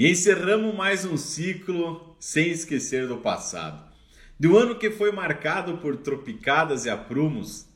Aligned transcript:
E 0.00 0.08
encerramos 0.08 0.74
mais 0.74 1.04
um 1.04 1.18
ciclo 1.18 2.16
sem 2.18 2.48
esquecer 2.48 3.06
do 3.06 3.18
passado. 3.18 3.84
Do 4.38 4.56
ano 4.56 4.76
que 4.76 4.90
foi 4.90 5.12
marcado 5.12 5.76
por 5.76 5.94
tropicadas 5.98 6.86
e 6.86 6.88
aprumos, 6.88 7.66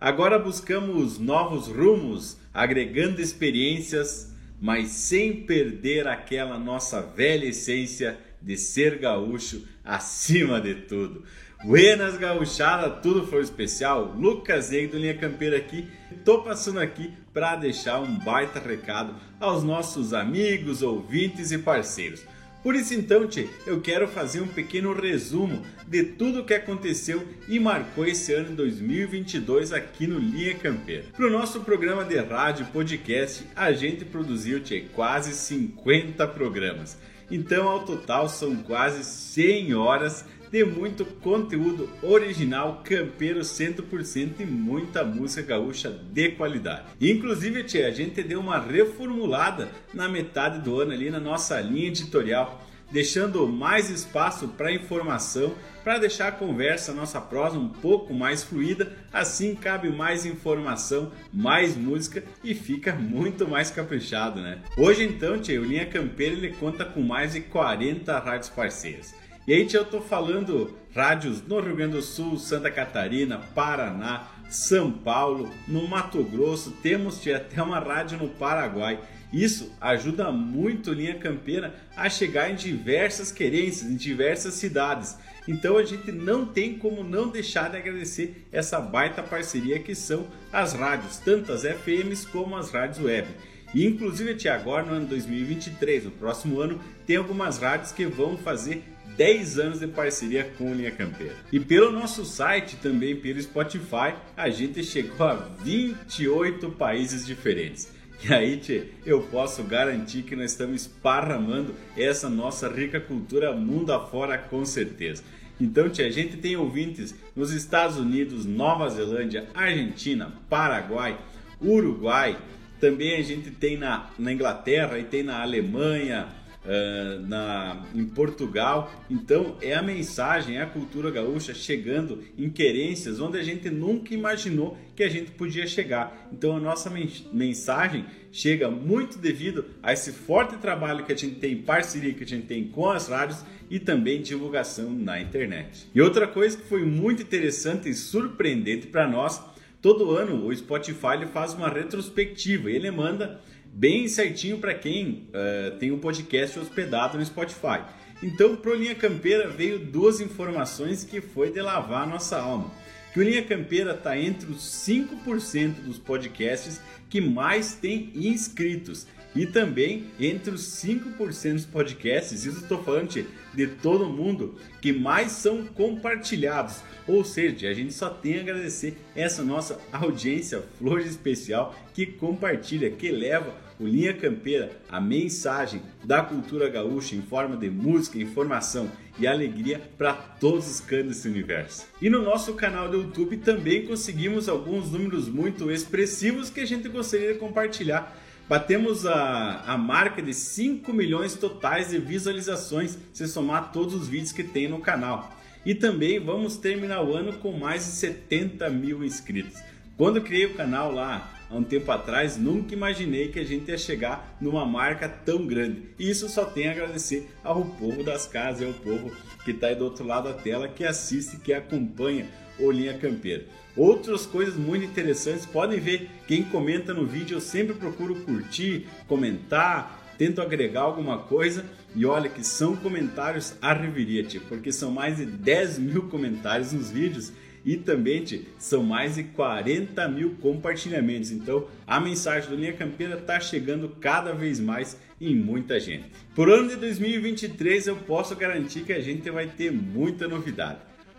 agora 0.00 0.38
buscamos 0.38 1.18
novos 1.18 1.66
rumos, 1.66 2.38
agregando 2.54 3.20
experiências, 3.20 4.32
mas 4.60 4.90
sem 4.90 5.42
perder 5.42 6.06
aquela 6.06 6.56
nossa 6.56 7.02
velha 7.02 7.46
essência 7.46 8.16
de 8.40 8.56
ser 8.56 8.98
gaúcho 8.98 9.66
acima 9.84 10.60
de 10.60 10.76
tudo. 10.82 11.24
Buenas 11.64 12.16
gauchada, 12.16 12.90
tudo 12.90 13.26
foi 13.26 13.40
especial. 13.42 14.14
Lucas 14.16 14.70
Ei 14.70 14.86
do 14.86 14.98
Linha 14.98 15.18
Campeira 15.18 15.56
aqui. 15.56 15.88
Tô 16.24 16.38
passando 16.38 16.78
aqui 16.78 17.12
para 17.32 17.56
deixar 17.56 18.00
um 18.00 18.16
baita 18.16 18.60
recado 18.60 19.16
aos 19.40 19.64
nossos 19.64 20.14
amigos, 20.14 20.80
ouvintes 20.80 21.50
e 21.50 21.58
parceiros. 21.58 22.24
Por 22.62 22.76
isso 22.76 22.94
então, 22.94 23.26
tchê, 23.26 23.48
eu 23.66 23.80
quero 23.80 24.06
fazer 24.06 24.40
um 24.40 24.46
pequeno 24.46 24.94
resumo 24.94 25.66
de 25.84 26.04
tudo 26.04 26.40
o 26.40 26.44
que 26.44 26.54
aconteceu 26.54 27.26
e 27.48 27.58
marcou 27.58 28.06
esse 28.06 28.32
ano 28.32 28.54
2022 28.54 29.72
aqui 29.72 30.06
no 30.06 30.20
Linha 30.20 30.54
Campeira. 30.54 31.06
Para 31.12 31.26
o 31.26 31.30
nosso 31.30 31.62
programa 31.62 32.04
de 32.04 32.16
rádio 32.18 32.66
podcast, 32.66 33.44
a 33.56 33.72
gente 33.72 34.04
produziu 34.04 34.60
tchê, 34.60 34.84
quase 34.94 35.32
50 35.32 36.24
programas. 36.28 36.96
Então, 37.28 37.68
ao 37.68 37.84
total, 37.84 38.28
são 38.28 38.54
quase 38.54 39.02
100 39.02 39.74
horas 39.74 40.24
de 40.52 40.62
muito 40.66 41.06
conteúdo 41.06 41.88
original, 42.02 42.82
campeiro 42.84 43.40
100% 43.40 44.40
e 44.40 44.44
muita 44.44 45.02
música 45.02 45.42
gaúcha 45.42 45.88
de 45.88 46.28
qualidade. 46.32 46.82
Inclusive, 47.00 47.64
tia, 47.64 47.88
a 47.88 47.90
gente 47.90 48.22
deu 48.22 48.38
uma 48.38 48.60
reformulada 48.60 49.70
na 49.94 50.10
metade 50.10 50.58
do 50.58 50.78
ano 50.78 50.92
ali 50.92 51.08
na 51.10 51.18
nossa 51.18 51.58
linha 51.58 51.88
editorial, 51.88 52.62
deixando 52.90 53.48
mais 53.48 53.88
espaço 53.88 54.48
para 54.48 54.70
informação, 54.70 55.54
para 55.82 55.96
deixar 55.96 56.28
a 56.28 56.32
conversa, 56.32 56.92
a 56.92 56.94
nossa 56.94 57.18
prosa 57.18 57.58
um 57.58 57.70
pouco 57.70 58.12
mais 58.12 58.44
fluida, 58.44 58.92
assim 59.10 59.54
cabe 59.54 59.88
mais 59.88 60.26
informação, 60.26 61.10
mais 61.32 61.74
música 61.74 62.22
e 62.44 62.54
fica 62.54 62.94
muito 62.94 63.48
mais 63.48 63.70
caprichado, 63.70 64.42
né? 64.42 64.58
Hoje 64.76 65.02
então, 65.02 65.40
tia, 65.40 65.58
o 65.58 65.64
Linha 65.64 65.86
Campeira 65.86 66.36
ele 66.36 66.52
conta 66.52 66.84
com 66.84 67.00
mais 67.00 67.32
de 67.32 67.40
40 67.40 68.18
rádios 68.18 68.50
parceiras. 68.50 69.21
E 69.44 69.52
aí 69.52 69.68
eu 69.72 69.84
tô 69.84 70.00
falando 70.00 70.78
rádios 70.94 71.42
no 71.42 71.58
Rio 71.58 71.74
Grande 71.74 71.94
do 71.94 72.02
Sul, 72.02 72.38
Santa 72.38 72.70
Catarina, 72.70 73.38
Paraná, 73.38 74.28
São 74.48 74.92
Paulo, 74.92 75.50
no 75.66 75.88
Mato 75.88 76.22
Grosso, 76.22 76.70
temos 76.80 77.26
até 77.26 77.60
uma 77.60 77.80
rádio 77.80 78.18
no 78.18 78.28
Paraguai. 78.28 79.00
Isso 79.32 79.72
ajuda 79.80 80.30
muito 80.30 80.92
Linha 80.92 81.18
Campeira 81.18 81.74
a 81.96 82.08
chegar 82.08 82.52
em 82.52 82.54
diversas 82.54 83.32
querências, 83.32 83.90
em 83.90 83.96
diversas 83.96 84.54
cidades. 84.54 85.18
Então 85.48 85.76
a 85.76 85.84
gente 85.84 86.12
não 86.12 86.46
tem 86.46 86.78
como 86.78 87.02
não 87.02 87.28
deixar 87.28 87.68
de 87.68 87.78
agradecer 87.78 88.46
essa 88.52 88.80
baita 88.80 89.24
parceria 89.24 89.80
que 89.80 89.92
são 89.92 90.28
as 90.52 90.72
rádios, 90.72 91.16
tanto 91.16 91.50
as 91.50 91.62
FMs 91.62 92.28
como 92.28 92.56
as 92.56 92.70
rádios 92.70 93.04
web. 93.04 93.26
E 93.74 93.86
inclusive 93.86 94.32
até 94.32 94.50
agora 94.50 94.84
no 94.84 94.92
ano 94.92 95.06
2023, 95.06 96.04
no 96.04 96.10
próximo 96.12 96.60
ano, 96.60 96.78
tem 97.06 97.16
algumas 97.16 97.58
rádios 97.58 97.90
que 97.90 98.06
vão 98.06 98.36
fazer 98.36 98.84
10 99.16 99.58
anos 99.58 99.80
de 99.80 99.86
parceria 99.86 100.44
com 100.56 100.74
Linha 100.74 100.90
Campeira. 100.90 101.34
E 101.50 101.60
pelo 101.60 101.90
nosso 101.90 102.24
site, 102.24 102.76
também 102.76 103.16
pelo 103.16 103.40
Spotify, 103.40 104.14
a 104.36 104.48
gente 104.50 104.82
chegou 104.84 105.26
a 105.26 105.34
28 105.34 106.70
países 106.70 107.26
diferentes. 107.26 107.92
E 108.24 108.32
aí, 108.32 108.56
tchê, 108.56 108.84
eu 109.04 109.22
posso 109.22 109.64
garantir 109.64 110.22
que 110.22 110.36
nós 110.36 110.52
estamos 110.52 110.82
esparramando 110.82 111.74
essa 111.96 112.30
nossa 112.30 112.68
rica 112.68 113.00
cultura 113.00 113.52
mundo 113.52 113.92
afora 113.92 114.38
com 114.38 114.64
certeza. 114.64 115.24
Então, 115.60 115.88
tia, 115.88 116.06
a 116.06 116.10
gente 116.10 116.36
tem 116.36 116.56
ouvintes 116.56 117.14
nos 117.34 117.52
Estados 117.52 117.96
Unidos, 117.96 118.44
Nova 118.44 118.88
Zelândia, 118.88 119.48
Argentina, 119.54 120.32
Paraguai, 120.48 121.18
Uruguai. 121.60 122.36
Também 122.80 123.16
a 123.16 123.22
gente 123.22 123.50
tem 123.50 123.76
na, 123.76 124.10
na 124.18 124.32
Inglaterra 124.32 124.98
e 124.98 125.04
tem 125.04 125.22
na 125.22 125.42
Alemanha, 125.42 126.28
uh, 126.64 127.26
na, 127.26 127.84
em 127.94 128.04
Portugal. 128.04 128.92
Então 129.10 129.56
é 129.60 129.74
a 129.74 129.82
mensagem, 129.82 130.56
é 130.56 130.62
a 130.62 130.66
cultura 130.66 131.10
gaúcha 131.10 131.54
chegando 131.54 132.22
em 132.36 132.48
querências 132.48 133.20
onde 133.20 133.38
a 133.38 133.42
gente 133.42 133.70
nunca 133.70 134.14
imaginou 134.14 134.76
que 134.94 135.02
a 135.02 135.08
gente 135.08 135.30
podia 135.32 135.66
chegar. 135.66 136.28
Então 136.32 136.56
a 136.56 136.60
nossa 136.60 136.92
mensagem 137.32 138.04
chega 138.30 138.70
muito 138.70 139.18
devido 139.18 139.64
a 139.82 139.92
esse 139.92 140.12
forte 140.12 140.56
trabalho 140.56 141.04
que 141.04 141.12
a 141.12 141.16
gente 141.16 141.36
tem, 141.36 141.56
parceria 141.56 142.14
que 142.14 142.24
a 142.24 142.26
gente 142.26 142.46
tem 142.46 142.64
com 142.64 142.88
as 142.88 143.08
rádios 143.08 143.44
e 143.70 143.78
também 143.78 144.22
divulgação 144.22 144.90
na 144.90 145.20
internet. 145.20 145.86
E 145.94 146.00
outra 146.00 146.26
coisa 146.26 146.56
que 146.56 146.64
foi 146.64 146.84
muito 146.84 147.22
interessante 147.22 147.88
e 147.88 147.94
surpreendente 147.94 148.86
para 148.86 149.08
nós, 149.08 149.42
todo 149.80 150.10
ano 150.10 150.46
o 150.46 150.54
Spotify 150.54 151.26
faz 151.32 151.54
uma 151.54 151.68
retrospectiva 151.68 152.70
e 152.70 152.76
ele 152.76 152.90
manda 152.90 153.40
bem 153.72 154.06
certinho 154.06 154.58
para 154.58 154.74
quem 154.74 155.28
uh, 155.30 155.76
tem 155.78 155.90
um 155.90 155.98
podcast 155.98 156.58
hospedado 156.58 157.16
no 157.16 157.24
Spotify. 157.24 157.80
Então, 158.22 158.54
pro 158.54 158.74
Linha 158.74 158.94
Campeira 158.94 159.48
veio 159.48 159.78
duas 159.78 160.20
informações 160.20 161.02
que 161.02 161.20
foi 161.20 161.50
de 161.50 161.60
lavar 161.60 162.02
a 162.02 162.06
nossa 162.06 162.38
alma. 162.38 162.70
Que 163.12 163.20
o 163.20 163.22
Linha 163.22 163.44
Campeira 163.44 163.92
está 163.92 164.18
entre 164.18 164.50
os 164.50 164.62
5% 164.86 165.82
dos 165.84 165.98
podcasts 165.98 166.80
que 167.10 167.20
mais 167.20 167.74
tem 167.74 168.10
inscritos 168.14 169.06
e 169.34 169.46
também 169.46 170.04
entre 170.20 170.50
os 170.50 170.62
5% 170.82 171.52
dos 171.52 171.66
podcasts, 171.66 172.44
isso 172.44 172.60
estou 172.60 172.82
falando 172.82 173.08
de 173.54 173.66
todo 173.66 174.08
mundo, 174.08 174.56
que 174.80 174.92
mais 174.92 175.32
são 175.32 175.64
compartilhados. 175.64 176.82
Ou 177.06 177.24
seja, 177.24 177.68
a 177.68 177.74
gente 177.74 177.94
só 177.94 178.10
tem 178.10 178.38
a 178.38 178.40
agradecer 178.40 178.94
essa 179.16 179.42
nossa 179.42 179.80
audiência 179.90 180.62
flor 180.78 181.00
especial 181.00 181.74
que 181.94 182.04
compartilha, 182.04 182.90
que 182.90 183.10
leva 183.10 183.54
o 183.80 183.86
Linha 183.86 184.12
Campeira, 184.12 184.70
a 184.88 185.00
mensagem 185.00 185.82
da 186.04 186.22
cultura 186.22 186.68
gaúcha 186.68 187.16
em 187.16 187.22
forma 187.22 187.56
de 187.56 187.70
música, 187.70 188.18
informação 188.18 188.90
e 189.18 189.26
alegria 189.26 189.80
para 189.98 190.12
todos 190.14 190.68
os 190.70 190.80
cantos 190.80 191.08
desse 191.08 191.28
universo. 191.28 191.86
E 192.00 192.08
no 192.08 192.22
nosso 192.22 192.54
canal 192.54 192.88
do 192.88 192.98
YouTube 192.98 193.36
também 193.38 193.86
conseguimos 193.86 194.48
alguns 194.48 194.90
números 194.90 195.28
muito 195.28 195.70
expressivos 195.70 196.50
que 196.50 196.60
a 196.60 196.66
gente 196.66 196.88
gostaria 196.88 197.32
de 197.32 197.38
compartilhar 197.38 198.16
Batemos 198.48 199.06
a, 199.06 199.62
a 199.66 199.78
marca 199.78 200.20
de 200.20 200.34
5 200.34 200.92
milhões 200.92 201.34
totais 201.34 201.88
de 201.88 201.98
visualizações 201.98 202.98
se 203.12 203.26
somar 203.26 203.72
todos 203.72 203.94
os 203.94 204.08
vídeos 204.08 204.32
que 204.32 204.44
tem 204.44 204.68
no 204.68 204.80
canal. 204.80 205.34
E 205.64 205.74
também 205.74 206.18
vamos 206.18 206.56
terminar 206.56 207.02
o 207.02 207.14
ano 207.14 207.32
com 207.34 207.52
mais 207.52 207.86
de 207.86 207.92
70 207.92 208.68
mil 208.68 209.04
inscritos. 209.04 209.58
Quando 209.96 210.20
criei 210.20 210.46
o 210.46 210.54
canal 210.54 210.92
lá 210.92 211.32
há 211.52 211.56
um 211.56 211.62
tempo 211.62 211.92
atrás, 211.92 212.38
nunca 212.38 212.72
imaginei 212.72 213.28
que 213.28 213.38
a 213.38 213.44
gente 213.44 213.70
ia 213.70 213.76
chegar 213.76 214.36
numa 214.40 214.64
marca 214.64 215.06
tão 215.08 215.46
grande. 215.46 215.82
E 215.98 216.08
isso 216.08 216.28
só 216.28 216.44
tem 216.46 216.66
a 216.66 216.72
agradecer 216.72 217.28
ao 217.44 217.62
povo 217.64 218.02
das 218.02 218.26
casas, 218.26 218.66
ao 218.66 218.72
povo 218.72 219.12
que 219.44 219.50
está 219.50 219.66
aí 219.66 219.74
do 219.74 219.84
outro 219.84 220.06
lado 220.06 220.28
da 220.28 220.34
tela, 220.34 220.66
que 220.66 220.84
assiste, 220.84 221.36
que 221.36 221.52
acompanha 221.52 222.26
o 222.58 222.70
Linha 222.70 222.96
Campeira. 222.96 223.44
Outras 223.76 224.24
coisas 224.24 224.56
muito 224.56 224.84
interessantes, 224.84 225.44
podem 225.44 225.78
ver 225.78 226.10
quem 226.26 226.42
comenta 226.42 226.94
no 226.94 227.06
vídeo, 227.06 227.36
eu 227.36 227.40
sempre 227.40 227.74
procuro 227.74 228.14
curtir, 228.16 228.86
comentar, 229.06 230.14
tento 230.16 230.40
agregar 230.40 230.82
alguma 230.82 231.18
coisa 231.18 231.64
e 231.94 232.06
olha 232.06 232.28
que 232.28 232.44
são 232.44 232.76
comentários 232.76 233.54
a 233.60 233.72
revirite, 233.72 234.38
porque 234.40 234.70
são 234.70 234.90
mais 234.90 235.16
de 235.16 235.26
10 235.26 235.78
mil 235.78 236.02
comentários 236.08 236.72
nos 236.72 236.90
vídeos 236.90 237.32
e 237.64 237.76
também 237.76 238.24
são 238.58 238.82
mais 238.82 239.14
de 239.16 239.24
40 239.24 240.08
mil 240.08 240.36
compartilhamentos. 240.40 241.30
Então 241.30 241.66
a 241.86 242.00
mensagem 242.00 242.50
do 242.50 242.56
Linha 242.56 242.72
Campeira 242.72 243.18
está 243.18 243.38
chegando 243.40 243.88
cada 244.00 244.32
vez 244.32 244.58
mais 244.60 244.96
em 245.20 245.34
muita 245.34 245.78
gente. 245.78 246.04
Por 246.34 246.50
ano 246.50 246.68
de 246.68 246.76
2023 246.76 247.86
eu 247.86 247.96
posso 247.96 248.34
garantir 248.34 248.80
que 248.80 248.92
a 248.92 249.00
gente 249.00 249.30
vai 249.30 249.46
ter 249.46 249.70
muita 249.70 250.26
novidade. 250.26 250.78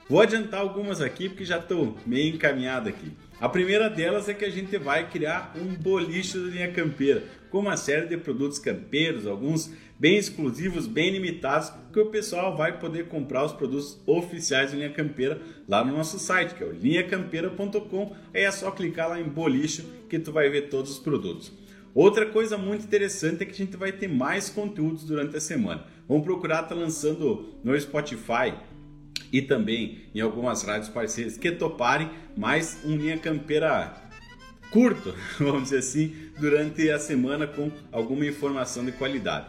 Vou 0.10 0.20
adiantar 0.20 0.60
algumas 0.60 1.00
aqui 1.00 1.30
porque 1.30 1.46
já 1.46 1.60
estou 1.60 1.98
meio 2.06 2.36
encaminhado 2.36 2.90
aqui. 2.90 3.14
A 3.40 3.48
primeira 3.48 3.90
delas 3.90 4.28
é 4.28 4.34
que 4.34 4.44
a 4.44 4.50
gente 4.50 4.78
vai 4.78 5.10
criar 5.10 5.54
um 5.56 5.74
boliche 5.76 6.38
do 6.38 6.50
Linha 6.50 6.72
Campeira, 6.72 7.24
com 7.50 7.60
uma 7.60 7.78
série 7.78 8.08
de 8.08 8.18
produtos 8.18 8.60
campeiros, 8.60 9.26
alguns 9.26 9.72
bem 9.98 10.18
exclusivos, 10.18 10.88
bem 10.88 11.10
limitados, 11.12 11.72
que 11.94 12.00
o 12.00 12.08
pessoal 12.08 12.58
vai 12.58 12.80
poder 12.80 13.08
comprar 13.08 13.46
os 13.46 13.54
produtos 13.54 13.98
oficiais 14.06 14.72
do 14.72 14.78
Linha 14.78 14.92
Campeira 14.92 15.42
lá 15.68 15.86
no 15.86 15.96
nosso 15.96 16.20
site, 16.20 16.54
que 16.54 16.64
é 16.64 16.68
o 16.68 16.74
linhacampeira.com. 16.74 18.14
Aí 18.34 18.44
é 18.44 18.52
só 18.52 18.72
clicar 18.72 19.08
lá 19.08 19.20
em 19.20 19.28
boliche 19.28 19.84
que 20.10 20.20
tu 20.20 20.34
vai 20.34 20.50
ver 20.50 20.64
todos 20.64 20.92
os 20.92 21.00
produtos. 21.00 21.52
Outra 21.96 22.26
coisa 22.26 22.58
muito 22.58 22.84
interessante 22.84 23.44
é 23.44 23.46
que 23.46 23.52
a 23.52 23.66
gente 23.66 23.78
vai 23.78 23.92
ter 23.92 24.10
mais 24.10 24.50
conteúdos 24.50 25.06
durante 25.06 25.38
a 25.38 25.40
semana. 25.40 25.86
Vamos 26.10 26.26
procurar 26.26 26.64
estar 26.64 26.76
tá 26.76 26.76
lançando 26.76 27.54
no 27.64 27.80
Spotify 27.80 28.54
e 29.34 29.42
também 29.42 30.04
em 30.14 30.22
algumas 30.22 30.62
rádios 30.62 30.90
parceiras 30.90 31.36
que 31.36 31.52
toparem 31.52 32.10
mais 32.38 32.78
um 32.86 32.96
linha 32.96 33.18
campeira 33.18 33.92
curto, 34.70 35.14
vamos 35.40 35.64
dizer 35.64 35.80
assim, 35.80 36.16
durante 36.40 36.90
a 36.90 37.00
semana 37.00 37.48
com 37.48 37.72
alguma 37.92 38.26
informação 38.26 38.86
de 38.86 38.92
qualidade. 38.92 39.48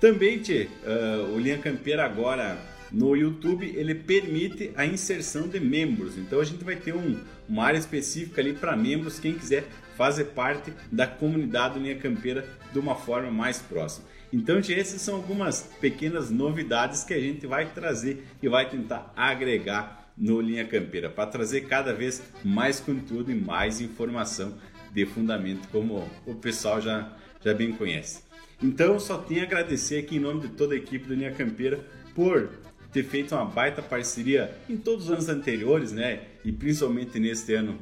Também, 0.00 0.38
tchê, 0.38 0.68
uh, 0.84 1.34
o 1.34 1.38
Linha 1.38 1.58
Campeira 1.58 2.04
agora 2.04 2.58
no 2.92 3.14
YouTube 3.14 3.66
ele 3.76 3.94
permite 3.94 4.72
a 4.76 4.84
inserção 4.84 5.48
de 5.48 5.60
membros. 5.60 6.16
Então 6.16 6.40
a 6.40 6.44
gente 6.44 6.64
vai 6.64 6.76
ter 6.76 6.94
um, 6.94 7.18
uma 7.48 7.64
área 7.64 7.78
específica 7.78 8.40
ali 8.40 8.52
para 8.52 8.76
membros, 8.76 9.18
quem 9.18 9.34
quiser 9.34 9.64
fazer 9.96 10.26
parte 10.26 10.72
da 10.90 11.06
comunidade 11.06 11.78
Linha 11.78 11.96
Campeira 11.96 12.48
de 12.72 12.78
uma 12.78 12.94
forma 12.94 13.30
mais 13.30 13.58
próxima. 13.58 14.06
Então, 14.32 14.58
essas 14.58 15.02
são 15.02 15.16
algumas 15.16 15.68
pequenas 15.80 16.30
novidades 16.30 17.02
que 17.02 17.12
a 17.12 17.20
gente 17.20 17.46
vai 17.46 17.66
trazer 17.66 18.24
e 18.40 18.48
vai 18.48 18.68
tentar 18.68 19.12
agregar 19.16 20.10
no 20.16 20.40
Linha 20.40 20.64
Campeira 20.64 21.10
para 21.10 21.26
trazer 21.26 21.62
cada 21.62 21.92
vez 21.92 22.22
mais 22.44 22.78
conteúdo 22.78 23.30
e 23.30 23.34
mais 23.34 23.80
informação 23.80 24.54
de 24.92 25.04
fundamento, 25.04 25.68
como 25.68 26.08
o 26.24 26.34
pessoal 26.34 26.80
já, 26.80 27.12
já 27.44 27.52
bem 27.52 27.72
conhece. 27.72 28.22
Então, 28.62 29.00
só 29.00 29.18
tenho 29.18 29.40
a 29.40 29.44
agradecer 29.44 29.98
aqui 29.98 30.16
em 30.16 30.20
nome 30.20 30.42
de 30.42 30.48
toda 30.48 30.74
a 30.74 30.76
equipe 30.76 31.06
do 31.06 31.14
Linha 31.14 31.32
Campeira 31.32 31.84
por 32.14 32.50
ter 32.92 33.04
feito 33.04 33.34
uma 33.34 33.44
baita 33.44 33.80
parceria 33.82 34.54
em 34.68 34.76
todos 34.76 35.06
os 35.06 35.10
anos 35.10 35.28
anteriores, 35.28 35.92
né? 35.92 36.20
E 36.44 36.52
principalmente 36.52 37.18
neste 37.18 37.54
ano 37.54 37.78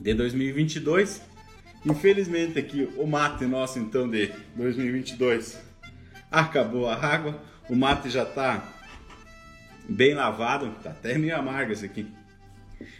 de 0.00 0.14
2022. 0.14 1.22
Infelizmente 1.84 2.58
aqui 2.58 2.88
o 2.96 3.06
mate 3.06 3.44
nosso 3.44 3.78
então 3.78 4.08
de 4.08 4.30
2022 4.56 5.58
acabou 6.30 6.88
a 6.88 6.94
água, 6.94 7.40
o 7.68 7.76
mate 7.76 8.10
já 8.10 8.24
está 8.24 8.72
bem 9.88 10.14
lavado, 10.14 10.70
tá 10.82 10.90
até 10.90 11.16
meio 11.16 11.36
amargo 11.36 11.72
esse 11.72 11.84
aqui. 11.84 12.06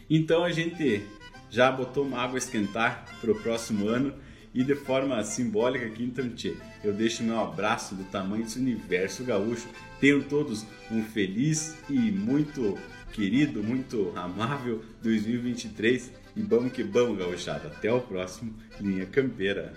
Então 0.09 0.45
a 0.45 0.53
gente 0.53 1.03
já 1.51 1.71
botou 1.71 2.05
uma 2.05 2.23
água 2.23 2.39
esquentar 2.39 3.05
para 3.21 3.31
o 3.31 3.41
próximo 3.41 3.89
ano 3.89 4.15
e 4.57 4.65
de 4.65 4.75
forma 4.75 5.23
simbólica 5.23 5.85
aqui, 5.85 6.03
então, 6.03 6.31
tchê, 6.31 6.57
eu 6.83 6.91
deixo 6.95 7.23
meu 7.23 7.39
abraço 7.39 7.95
do 7.95 8.05
tamanho 8.05 8.43
desse 8.43 8.59
universo 8.59 9.23
gaúcho. 9.23 9.69
Tenham 10.01 10.23
todos 10.23 10.65
um 10.91 11.05
feliz 11.05 11.77
e 11.91 12.11
muito 12.11 12.79
querido, 13.13 13.63
muito 13.63 14.15
amável 14.17 14.83
2023 15.03 16.11
e 16.35 16.41
vamos 16.41 16.73
que 16.73 16.83
vamos, 16.83 17.19
gauchada. 17.19 17.69
Até 17.69 17.93
o 17.93 18.01
próximo 18.01 18.55
Linha 18.81 19.05
Campeira. 19.05 19.75